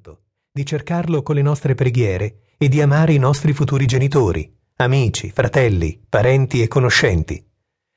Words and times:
tanto, 0.00 0.22
di 0.50 0.64
cercarlo 0.64 1.22
con 1.22 1.34
le 1.34 1.42
nostre 1.42 1.74
preghiere 1.74 2.54
e 2.56 2.68
di 2.68 2.80
amare 2.80 3.12
i 3.12 3.18
nostri 3.18 3.52
futuri 3.52 3.84
genitori, 3.86 4.50
amici, 4.76 5.30
fratelli, 5.30 6.02
parenti 6.08 6.62
e 6.62 6.68
conoscenti. 6.68 7.44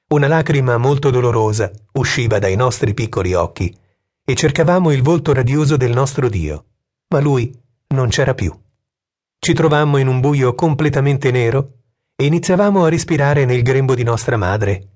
Una 0.10 0.28
lacrima 0.28 0.78
molto 0.78 1.10
dolorosa 1.10 1.72
usciva 1.94 2.40
dai 2.40 2.56
nostri 2.56 2.94
piccoli 2.94 3.34
occhi 3.34 3.76
e 4.26 4.36
cercavamo 4.36 4.92
il 4.92 5.02
volto 5.02 5.34
radioso 5.34 5.78
del 5.78 5.94
nostro 5.94 6.28
Dio, 6.30 6.66
ma 7.08 7.20
lui 7.20 7.58
non 7.90 8.10
c'era 8.10 8.34
più. 8.34 8.54
Ci 9.40 9.54
trovammo 9.54 9.98
in 9.98 10.08
un 10.08 10.20
buio 10.20 10.54
completamente 10.56 11.32
nero 11.32 11.80
e 12.16 12.26
iniziavamo 12.26 12.84
a 12.84 12.90
respirare 12.90 13.46
nel 13.46 13.62
grembo 13.62 13.96
di 13.96 14.04
nostra 14.04 14.38
madre. 14.38 14.90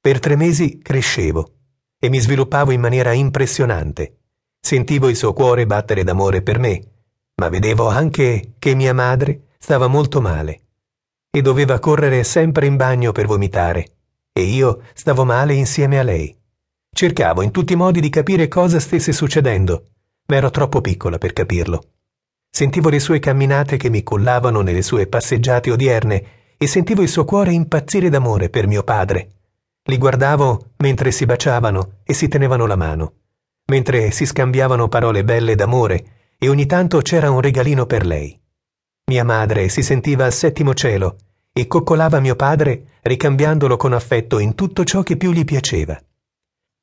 Per 0.00 0.18
tre 0.18 0.36
mesi 0.36 0.78
crescevo 0.78 1.52
e 1.98 2.08
mi 2.08 2.18
sviluppavo 2.18 2.70
in 2.70 2.80
maniera 2.80 3.12
impressionante. 3.12 4.23
Sentivo 4.66 5.10
il 5.10 5.16
suo 5.16 5.34
cuore 5.34 5.66
battere 5.66 6.04
d'amore 6.04 6.40
per 6.40 6.58
me, 6.58 6.82
ma 7.34 7.50
vedevo 7.50 7.88
anche 7.88 8.54
che 8.58 8.74
mia 8.74 8.94
madre 8.94 9.48
stava 9.58 9.88
molto 9.88 10.22
male 10.22 10.60
e 11.30 11.42
doveva 11.42 11.78
correre 11.78 12.24
sempre 12.24 12.64
in 12.64 12.76
bagno 12.76 13.12
per 13.12 13.26
vomitare 13.26 13.96
e 14.32 14.40
io 14.40 14.80
stavo 14.94 15.26
male 15.26 15.52
insieme 15.52 15.98
a 15.98 16.02
lei. 16.02 16.34
Cercavo 16.90 17.42
in 17.42 17.50
tutti 17.50 17.74
i 17.74 17.76
modi 17.76 18.00
di 18.00 18.08
capire 18.08 18.48
cosa 18.48 18.80
stesse 18.80 19.12
succedendo, 19.12 19.84
ma 20.28 20.36
ero 20.36 20.48
troppo 20.48 20.80
piccola 20.80 21.18
per 21.18 21.34
capirlo. 21.34 21.90
Sentivo 22.50 22.88
le 22.88 23.00
sue 23.00 23.18
camminate 23.18 23.76
che 23.76 23.90
mi 23.90 24.02
cullavano 24.02 24.62
nelle 24.62 24.80
sue 24.80 25.06
passeggiate 25.06 25.72
odierne 25.72 26.24
e 26.56 26.66
sentivo 26.66 27.02
il 27.02 27.10
suo 27.10 27.26
cuore 27.26 27.52
impazzire 27.52 28.08
d'amore 28.08 28.48
per 28.48 28.66
mio 28.66 28.82
padre. 28.82 29.32
Li 29.82 29.98
guardavo 29.98 30.70
mentre 30.78 31.10
si 31.10 31.26
baciavano 31.26 31.98
e 32.02 32.14
si 32.14 32.28
tenevano 32.28 32.64
la 32.64 32.76
mano, 32.76 33.12
mentre 33.66 34.10
si 34.10 34.26
scambiavano 34.26 34.88
parole 34.88 35.24
belle 35.24 35.54
d'amore 35.54 36.04
e 36.38 36.48
ogni 36.48 36.66
tanto 36.66 37.00
c'era 37.00 37.30
un 37.30 37.40
regalino 37.40 37.86
per 37.86 38.04
lei. 38.04 38.38
Mia 39.06 39.24
madre 39.24 39.68
si 39.68 39.82
sentiva 39.82 40.24
al 40.24 40.32
settimo 40.32 40.74
cielo 40.74 41.16
e 41.52 41.66
coccolava 41.66 42.20
mio 42.20 42.36
padre 42.36 42.98
ricambiandolo 43.02 43.76
con 43.76 43.92
affetto 43.92 44.38
in 44.38 44.54
tutto 44.54 44.84
ciò 44.84 45.02
che 45.02 45.16
più 45.16 45.30
gli 45.32 45.44
piaceva. 45.44 46.00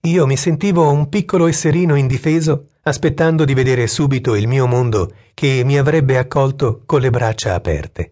Io 0.04 0.26
mi 0.26 0.38
sentivo 0.38 0.90
un 0.90 1.10
piccolo 1.10 1.48
esserino 1.48 1.96
indifeso, 1.96 2.70
aspettando 2.84 3.46
di 3.46 3.54
vedere 3.54 3.86
subito 3.86 4.34
il 4.36 4.48
mio 4.48 4.66
mondo 4.66 5.14
che 5.34 5.62
mi 5.64 5.78
avrebbe 5.78 6.18
accolto 6.18 6.82
con 6.86 7.02
le 7.02 7.12
braccia 7.12 7.54
aperte. 7.54 8.12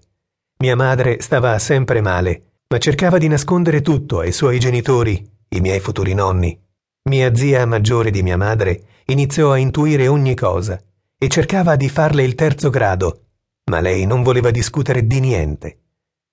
Mia 0.59 0.75
madre 0.75 1.22
stava 1.22 1.57
sempre 1.57 2.01
male, 2.01 2.57
ma 2.67 2.77
cercava 2.77 3.17
di 3.17 3.27
nascondere 3.27 3.81
tutto 3.81 4.19
ai 4.19 4.31
suoi 4.31 4.59
genitori, 4.59 5.27
i 5.49 5.59
miei 5.61 5.79
futuri 5.79 6.13
nonni. 6.13 6.69
Mia 7.09 7.33
zia 7.33 7.65
maggiore 7.65 8.11
di 8.11 8.21
mia 8.21 8.38
madre 8.38 8.83
iniziò 9.05 9.52
a 9.52 9.57
intuire 9.57 10.07
ogni 10.07 10.35
cosa 10.35 10.79
e 11.17 11.27
cercava 11.27 11.75
di 11.75 11.89
farle 11.89 12.21
il 12.21 12.35
terzo 12.35 12.69
grado, 12.69 13.29
ma 13.71 13.79
lei 13.79 14.05
non 14.05 14.21
voleva 14.21 14.51
discutere 14.51 15.07
di 15.07 15.19
niente. 15.19 15.79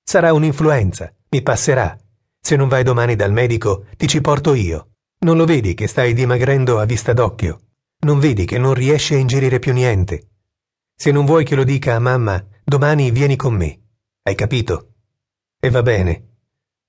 Sarà 0.05 0.35
un'influenza, 0.35 1.11
mi 1.31 1.41
passerà. 1.41 1.97
Se 2.39 2.57
non 2.57 2.69
vai 2.69 2.83
domani 2.83 3.17
dal 3.17 3.33
medico, 3.33 3.87
ti 3.97 4.07
ci 4.07 4.21
porto 4.21 4.53
io. 4.53 4.91
Non 5.21 5.39
lo 5.39 5.47
vedi 5.47 5.73
che 5.73 5.87
stai 5.87 6.13
dimagrendo 6.13 6.79
a 6.79 6.85
vista 6.85 7.15
d'occhio? 7.15 7.61
Non 8.01 8.19
vedi 8.19 8.45
che 8.45 8.59
non 8.59 8.75
riesci 8.75 9.15
a 9.15 9.17
ingerire 9.17 9.59
più 9.59 9.73
niente? 9.73 10.29
Se 10.95 11.11
non 11.11 11.25
vuoi 11.25 11.47
che 11.47 11.55
lo 11.55 11.65
dica 11.65 11.95
a 11.95 12.01
mamma, 12.01 12.45
domani 12.63 13.11
vieni 13.11 13.37
con 13.37 13.55
me. 13.55 13.81
Hai 14.23 14.35
capito? 14.35 14.93
E 15.59 15.71
va 15.71 15.81
bene. 15.81 16.41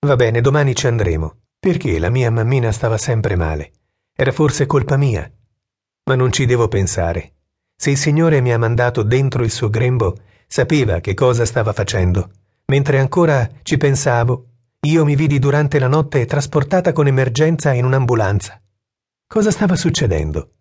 Va 0.05 0.17
bene, 0.17 0.41
domani 0.41 0.75
ci 0.75 0.87
andremo. 0.87 1.37
Perché 1.57 1.97
la 1.99 2.09
mia 2.09 2.29
mammina 2.29 2.73
stava 2.73 2.97
sempre 2.97 3.37
male? 3.37 3.71
Era 4.19 4.31
forse 4.31 4.65
colpa 4.65 4.97
mia? 4.97 5.31
Ma 6.05 6.15
non 6.15 6.31
ci 6.31 6.47
devo 6.47 6.67
pensare. 6.67 7.33
Se 7.75 7.91
il 7.91 7.97
Signore 7.97 8.41
mi 8.41 8.51
ha 8.51 8.57
mandato 8.57 9.03
dentro 9.03 9.43
il 9.43 9.51
suo 9.51 9.69
grembo, 9.69 10.17
sapeva 10.47 11.01
che 11.01 11.13
cosa 11.13 11.45
stava 11.45 11.71
facendo 11.71 12.31
Mentre 12.65 12.97
ancora 12.97 13.47
ci 13.61 13.77
pensavo, 13.77 14.47
io 14.87 15.05
mi 15.05 15.15
vidi 15.15 15.37
durante 15.37 15.77
la 15.77 15.87
notte 15.87 16.25
trasportata 16.25 16.93
con 16.93 17.05
emergenza 17.05 17.73
in 17.73 17.85
un'ambulanza. 17.85 18.59
Cosa 19.27 19.51
stava 19.51 19.75
succedendo? 19.75 20.53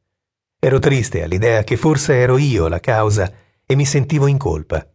Ero 0.61 0.79
triste 0.79 1.23
all'idea 1.23 1.65
che 1.65 1.79
forse 1.79 2.17
ero 2.17 2.37
io 2.37 2.69
la 2.69 2.79
causa 2.79 3.33
e 3.65 3.75
mi 3.75 3.87
sentivo 3.87 4.27
in 4.27 4.37
colpa. 4.37 4.87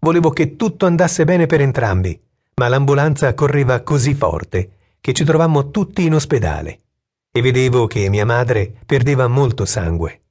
Volevo 0.00 0.30
che 0.30 0.56
tutto 0.56 0.86
andasse 0.86 1.24
bene 1.24 1.44
per 1.44 1.60
entrambi, 1.60 2.18
ma 2.54 2.68
l'ambulanza 2.68 3.34
correva 3.34 3.82
così 3.82 4.14
forte 4.14 4.70
che 4.98 5.12
ci 5.12 5.24
trovammo 5.24 5.70
tutti 5.70 6.06
in 6.06 6.14
ospedale 6.14 6.84
e 7.30 7.40
vedevo 7.42 7.86
che 7.86 8.08
mia 8.08 8.24
madre 8.24 8.74
perdeva 8.84 9.28
molto 9.28 9.64
sangue. 9.64 10.22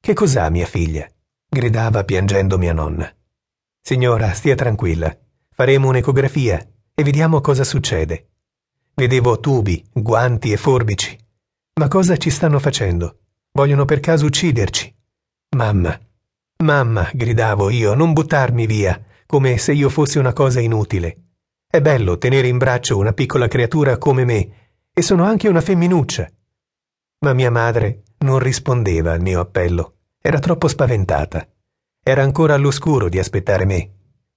Che 0.00 0.12
cos'ha 0.14 0.50
mia 0.50 0.66
figlia? 0.66 1.08
gridava 1.48 2.04
piangendo 2.04 2.58
mia 2.58 2.72
nonna. 2.72 3.12
Signora, 3.80 4.32
stia 4.32 4.54
tranquilla. 4.54 5.16
Faremo 5.50 5.88
un'ecografia 5.88 6.66
e 6.94 7.02
vediamo 7.02 7.40
cosa 7.40 7.64
succede. 7.64 8.30
Vedevo 8.94 9.40
tubi, 9.40 9.84
guanti 9.92 10.52
e 10.52 10.56
forbici. 10.56 11.18
Ma 11.80 11.88
cosa 11.88 12.16
ci 12.16 12.30
stanno 12.30 12.58
facendo? 12.58 13.18
Vogliono 13.52 13.84
per 13.84 14.00
caso 14.00 14.26
ucciderci? 14.26 14.94
Mamma, 15.56 15.98
mamma, 16.62 17.10
gridavo 17.12 17.70
io, 17.70 17.94
non 17.94 18.12
buttarmi 18.12 18.66
via, 18.66 19.02
come 19.26 19.58
se 19.58 19.72
io 19.72 19.88
fossi 19.88 20.18
una 20.18 20.32
cosa 20.32 20.60
inutile. 20.60 21.22
È 21.66 21.80
bello 21.80 22.18
tenere 22.18 22.48
in 22.48 22.58
braccio 22.58 22.98
una 22.98 23.12
piccola 23.12 23.48
creatura 23.48 23.98
come 23.98 24.24
me, 24.24 24.61
e 24.92 25.02
sono 25.02 25.24
anche 25.24 25.48
una 25.48 25.60
femminuccia. 25.60 26.30
Ma 27.20 27.32
mia 27.32 27.50
madre 27.50 28.02
non 28.18 28.38
rispondeva 28.38 29.12
al 29.12 29.20
mio 29.20 29.40
appello. 29.40 29.96
Era 30.20 30.38
troppo 30.38 30.68
spaventata. 30.68 31.48
Era 32.02 32.22
ancora 32.22 32.54
all'oscuro 32.54 33.08
di 33.08 33.18
aspettare 33.18 33.64
me 33.64 33.92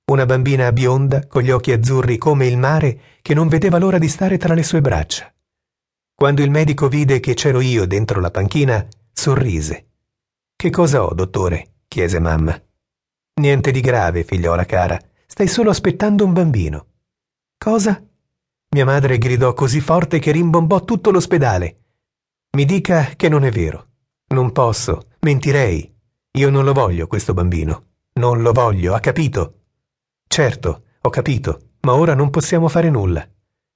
una 0.08 0.28
bambina 0.28 0.72
bionda 0.72 1.26
con 1.26 1.42
gli 1.42 1.50
occhi 1.50 1.72
azzurri 1.72 2.20
come 2.20 2.46
il 2.46 2.60
mare 2.60 3.00
che 3.24 3.34
non 3.34 3.48
vedeva 3.48 3.80
l'ora 3.80 3.98
di 3.98 4.08
stare 4.08 4.38
tra 4.38 4.54
le 4.54 4.62
sue 4.62 4.80
braccia. 4.80 5.34
Quando 6.14 6.44
il 6.44 6.52
medico 6.52 6.88
vide 6.88 7.20
che 7.20 7.34
c'ero 7.34 7.60
io 7.60 7.88
dentro 7.88 8.20
la 8.20 8.30
panchina, 8.30 8.88
sorrise. 9.12 9.88
Che 10.56 10.70
cosa 10.70 11.04
ho, 11.04 11.12
dottore? 11.16 11.78
chiese 11.88 12.20
mamma. 12.20 12.56
Niente 13.42 13.72
di 13.72 13.82
grave, 13.82 14.24
figliola 14.24 14.64
cara, 14.66 15.00
stai 15.26 15.48
solo 15.48 15.72
aspettando 15.72 16.24
un 16.24 16.34
bambino. 16.34 16.86
Cosa? 17.58 18.00
Mia 18.76 18.84
madre 18.84 19.18
gridò 19.18 19.54
così 19.54 19.80
forte 19.80 20.20
che 20.20 20.34
rimbombò 20.34 20.84
tutto 20.84 21.10
l'ospedale. 21.10 21.84
Mi 22.58 22.66
dica 22.66 23.14
che 23.16 23.30
non 23.30 23.46
è 23.46 23.50
vero. 23.50 23.88
Non 24.34 24.52
posso, 24.52 25.12
mentirei. 25.22 25.96
Io 26.32 26.50
non 26.50 26.66
lo 26.66 26.74
voglio 26.74 27.08
questo 27.08 27.34
bambino. 27.34 27.86
Non 28.16 28.42
lo 28.42 28.52
voglio, 28.52 28.94
ha 28.94 29.00
capito? 29.00 29.62
Certo, 30.28 30.84
ho 31.00 31.10
capito, 31.10 31.76
ma 31.84 31.94
ora 31.94 32.16
non 32.16 32.30
possiamo 32.30 32.68
fare 32.68 32.90
nulla. 32.90 33.26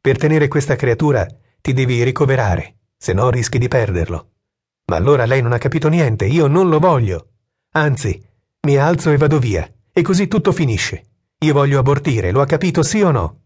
Per 0.01 0.17
tenere 0.17 0.49
questa 0.49 0.75
creatura 0.75 1.25
ti 1.61 1.71
devi 1.71 2.03
ricoverare, 2.03 2.79
se 2.97 3.13
no 3.13 3.29
rischi 3.29 3.57
di 3.57 3.69
perderlo. 3.69 4.31
Ma 4.87 4.97
allora 4.97 5.25
lei 5.25 5.41
non 5.41 5.53
ha 5.53 5.57
capito 5.59 5.87
niente, 5.87 6.25
io 6.25 6.47
non 6.47 6.67
lo 6.67 6.79
voglio. 6.79 7.29
Anzi, 7.71 8.21
mi 8.67 8.75
alzo 8.75 9.11
e 9.11 9.17
vado 9.17 9.39
via, 9.39 9.65
e 9.93 10.01
così 10.01 10.27
tutto 10.27 10.51
finisce. 10.51 11.05
Io 11.39 11.53
voglio 11.53 11.79
abortire, 11.79 12.31
lo 12.31 12.41
ha 12.41 12.45
capito 12.45 12.83
sì 12.83 13.01
o 13.01 13.11
no? 13.11 13.41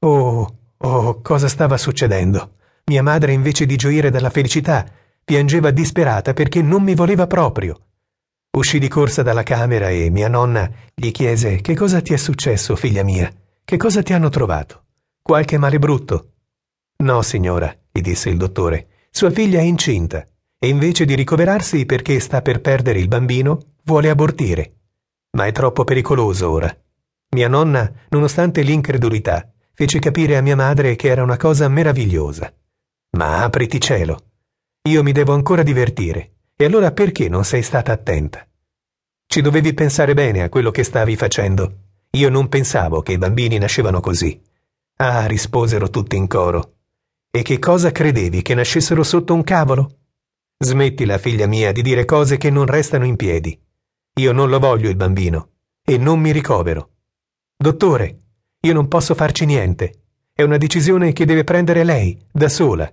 Oh, 0.00 0.56
oh, 0.82 1.20
cosa 1.20 1.48
stava 1.48 1.76
succedendo? 1.76 2.54
Mia 2.86 3.02
madre, 3.02 3.32
invece 3.32 3.66
di 3.66 3.76
gioire 3.76 4.10
dalla 4.10 4.30
felicità, 4.30 4.86
piangeva 5.24 5.70
disperata 5.70 6.32
perché 6.32 6.62
non 6.62 6.82
mi 6.82 6.94
voleva 6.94 7.26
proprio. 7.26 7.78
Uscì 8.54 8.78
di 8.78 8.88
corsa 8.88 9.22
dalla 9.22 9.42
camera 9.42 9.88
e 9.88 10.10
mia 10.10 10.28
nonna 10.28 10.70
gli 10.94 11.10
chiese 11.10 11.60
Che 11.60 11.74
cosa 11.74 12.02
ti 12.02 12.12
è 12.12 12.16
successo, 12.18 12.76
figlia 12.76 13.02
mia? 13.02 13.32
Che 13.64 13.76
cosa 13.76 14.02
ti 14.02 14.12
hanno 14.12 14.28
trovato? 14.28 14.84
Qualche 15.22 15.56
male 15.56 15.78
brutto? 15.78 16.32
No, 16.98 17.22
signora, 17.22 17.74
gli 17.90 18.00
disse 18.00 18.28
il 18.28 18.36
dottore. 18.36 19.06
Sua 19.10 19.30
figlia 19.30 19.60
è 19.60 19.62
incinta 19.62 20.26
e 20.58 20.68
invece 20.68 21.04
di 21.04 21.14
ricoverarsi 21.14 21.86
perché 21.86 22.20
sta 22.20 22.40
per 22.40 22.60
perdere 22.60 23.00
il 23.00 23.08
bambino, 23.08 23.58
vuole 23.82 24.10
abortire. 24.10 24.74
Ma 25.32 25.46
è 25.46 25.52
troppo 25.52 25.82
pericoloso 25.82 26.50
ora. 26.50 26.72
Mia 27.30 27.48
nonna, 27.48 27.90
nonostante 28.10 28.62
l'incredulità, 28.62 29.51
fece 29.74 29.98
capire 29.98 30.36
a 30.36 30.42
mia 30.42 30.56
madre 30.56 30.96
che 30.96 31.08
era 31.08 31.22
una 31.22 31.36
cosa 31.36 31.68
meravigliosa. 31.68 32.52
Ma 33.16 33.42
apriti 33.42 33.80
cielo. 33.80 34.30
Io 34.88 35.02
mi 35.02 35.12
devo 35.12 35.32
ancora 35.32 35.62
divertire. 35.62 36.32
E 36.56 36.64
allora 36.64 36.92
perché 36.92 37.28
non 37.28 37.44
sei 37.44 37.62
stata 37.62 37.92
attenta? 37.92 38.46
Ci 39.26 39.40
dovevi 39.40 39.74
pensare 39.74 40.14
bene 40.14 40.42
a 40.42 40.48
quello 40.48 40.70
che 40.70 40.84
stavi 40.84 41.16
facendo. 41.16 41.78
Io 42.10 42.28
non 42.28 42.48
pensavo 42.48 43.02
che 43.02 43.12
i 43.12 43.18
bambini 43.18 43.58
nascevano 43.58 44.00
così. 44.00 44.40
Ah, 44.96 45.26
risposero 45.26 45.88
tutti 45.90 46.16
in 46.16 46.26
coro. 46.26 46.74
E 47.30 47.42
che 47.42 47.58
cosa 47.58 47.90
credevi 47.90 48.42
che 48.42 48.54
nascessero 48.54 49.02
sotto 49.02 49.32
un 49.34 49.42
cavolo? 49.42 49.98
Smettila, 50.58 51.18
figlia 51.18 51.46
mia, 51.46 51.72
di 51.72 51.82
dire 51.82 52.04
cose 52.04 52.36
che 52.36 52.50
non 52.50 52.66
restano 52.66 53.06
in 53.06 53.16
piedi. 53.16 53.58
Io 54.20 54.32
non 54.32 54.50
lo 54.50 54.58
voglio 54.58 54.90
il 54.90 54.96
bambino 54.96 55.52
e 55.84 55.96
non 55.96 56.20
mi 56.20 56.30
ricovero. 56.30 56.90
Dottore, 57.56 58.21
io 58.64 58.72
non 58.72 58.86
posso 58.86 59.16
farci 59.16 59.44
niente. 59.44 60.04
È 60.32 60.42
una 60.42 60.56
decisione 60.56 61.12
che 61.12 61.24
deve 61.24 61.42
prendere 61.42 61.82
lei, 61.82 62.16
da 62.30 62.48
sola. 62.48 62.90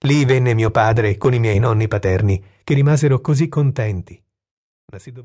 Lì 0.00 0.24
venne 0.26 0.52
mio 0.52 0.70
padre 0.70 1.16
con 1.16 1.32
i 1.32 1.38
miei 1.38 1.58
nonni 1.58 1.88
paterni, 1.88 2.44
che 2.62 2.74
rimasero 2.74 3.22
così 3.22 3.48
contenti. 3.48 4.22